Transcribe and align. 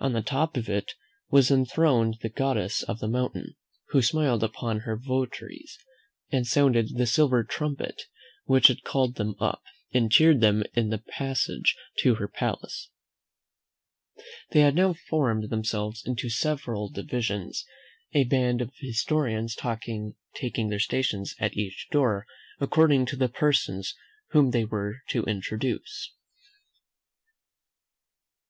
On 0.00 0.12
the 0.12 0.20
top 0.20 0.58
of 0.58 0.68
it 0.68 0.92
was 1.30 1.50
enthroned 1.50 2.18
the 2.20 2.28
goddess 2.28 2.82
of 2.82 2.98
the 2.98 3.08
mountain, 3.08 3.54
who 3.88 4.02
smiled 4.02 4.44
upon 4.44 4.80
her 4.80 4.98
votaries, 4.98 5.78
and 6.30 6.46
sounded 6.46 6.96
the 6.98 7.06
silver 7.06 7.42
trumpet 7.42 8.02
which 8.44 8.66
had 8.66 8.82
called 8.82 9.14
them 9.14 9.34
up, 9.40 9.62
and 9.90 10.12
cheered 10.12 10.42
them 10.42 10.62
in 10.74 10.90
their 10.90 10.98
passage 10.98 11.74
to 12.00 12.16
her 12.16 12.28
palace. 12.28 12.90
They 14.50 14.60
had 14.60 14.74
now 14.74 14.92
formed 14.92 15.48
themselves 15.48 16.02
into 16.04 16.28
several 16.28 16.90
divisions, 16.90 17.64
a 18.12 18.24
band 18.24 18.60
of 18.60 18.74
historians 18.76 19.56
taking 19.56 20.16
their 20.68 20.80
stations 20.80 21.34
at 21.38 21.56
each 21.56 21.88
door, 21.90 22.26
according 22.60 23.06
to 23.06 23.16
the 23.16 23.30
persons 23.30 23.94
whom 24.32 24.50
they 24.50 24.66
were 24.66 24.96
to 25.08 25.22
introduce. 25.24 26.12